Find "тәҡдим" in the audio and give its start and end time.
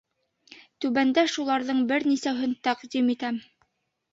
2.69-3.13